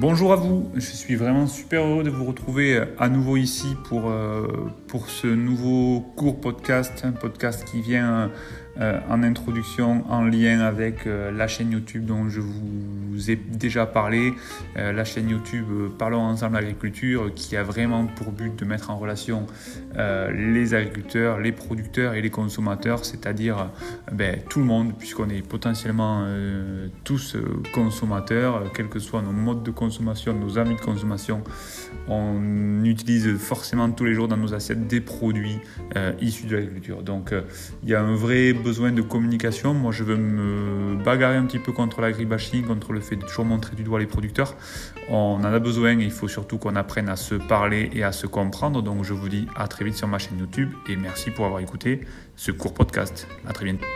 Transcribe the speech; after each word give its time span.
Bonjour 0.00 0.32
à 0.32 0.36
vous, 0.36 0.70
je 0.76 0.92
suis 0.92 1.16
vraiment 1.16 1.48
super 1.48 1.84
heureux 1.84 2.04
de 2.04 2.10
vous 2.10 2.24
retrouver 2.24 2.80
à 3.00 3.08
nouveau 3.08 3.36
ici 3.36 3.66
pour, 3.88 4.08
euh, 4.08 4.46
pour 4.86 5.10
ce 5.10 5.26
nouveau 5.26 6.02
court 6.14 6.40
podcast, 6.40 7.04
un 7.04 7.10
podcast 7.10 7.64
qui 7.64 7.82
vient 7.82 8.30
euh, 8.80 9.00
en 9.08 9.22
introduction 9.22 10.04
en 10.08 10.24
lien 10.24 10.60
avec 10.60 11.06
euh, 11.06 11.30
la 11.30 11.48
chaîne 11.48 11.72
YouTube 11.72 12.04
dont 12.04 12.28
je 12.28 12.40
vous 12.40 13.30
ai 13.30 13.36
déjà 13.36 13.86
parlé, 13.86 14.32
la 14.76 15.04
chaîne 15.04 15.28
YouTube 15.28 15.66
Parlons 15.98 16.20
ensemble 16.20 16.56
agriculture 16.56 17.32
qui 17.34 17.56
a 17.56 17.64
vraiment 17.64 18.06
pour 18.06 18.30
but 18.30 18.54
de 18.54 18.64
mettre 18.64 18.90
en 18.90 18.96
relation 18.96 19.46
les 19.96 20.74
agriculteurs, 20.74 21.40
les 21.40 21.50
producteurs 21.50 22.14
et 22.14 22.22
les 22.22 22.30
consommateurs, 22.30 23.04
c'est-à-dire 23.04 23.70
ben, 24.12 24.38
tout 24.48 24.60
le 24.60 24.64
monde 24.66 24.96
puisqu'on 24.96 25.28
est 25.30 25.42
potentiellement 25.42 26.24
tous 27.02 27.36
consommateurs, 27.72 28.72
quels 28.72 28.88
que 28.88 29.00
soient 29.00 29.22
nos 29.22 29.32
modes 29.32 29.64
de 29.64 29.72
consommation, 29.72 30.32
nos 30.32 30.56
amis 30.56 30.76
de 30.76 30.80
consommation, 30.80 31.42
on 32.06 32.84
utilise 32.84 33.36
forcément 33.36 33.90
tous 33.90 34.04
les 34.04 34.14
jours 34.14 34.28
dans 34.28 34.36
nos 34.36 34.54
assiettes 34.54 34.86
des 34.86 35.00
produits 35.00 35.58
euh, 35.96 36.12
issus 36.20 36.46
de 36.46 36.56
l'agriculture. 36.56 37.02
Donc 37.02 37.32
euh, 37.32 37.42
il 37.82 37.88
y 37.88 37.94
a 37.94 38.02
un 38.02 38.14
vrai 38.14 38.52
besoin 38.52 38.67
de 38.68 39.02
communication. 39.02 39.72
Moi 39.72 39.92
je 39.92 40.04
veux 40.04 40.16
me 40.16 41.02
bagarrer 41.02 41.36
un 41.36 41.46
petit 41.46 41.58
peu 41.58 41.72
contre 41.72 42.00
l'agribashing, 42.00 42.64
contre 42.64 42.92
le 42.92 43.00
fait 43.00 43.16
de 43.16 43.22
toujours 43.22 43.46
montrer 43.46 43.74
du 43.74 43.82
doigt 43.82 43.98
les 43.98 44.06
producteurs. 44.06 44.54
On 45.08 45.36
en 45.36 45.44
a 45.44 45.58
besoin 45.58 45.94
il 45.94 46.10
faut 46.10 46.28
surtout 46.28 46.58
qu'on 46.58 46.76
apprenne 46.76 47.08
à 47.08 47.16
se 47.16 47.34
parler 47.34 47.90
et 47.94 48.02
à 48.02 48.12
se 48.12 48.26
comprendre. 48.26 48.82
Donc 48.82 49.04
je 49.04 49.14
vous 49.14 49.28
dis 49.28 49.46
à 49.56 49.68
très 49.68 49.84
vite 49.84 49.96
sur 49.96 50.06
ma 50.06 50.18
chaîne 50.18 50.38
YouTube 50.38 50.70
et 50.88 50.96
merci 50.96 51.30
pour 51.30 51.46
avoir 51.46 51.60
écouté 51.60 52.02
ce 52.36 52.52
court 52.52 52.74
podcast. 52.74 53.26
À 53.46 53.52
très 53.52 53.64
bientôt. 53.64 53.86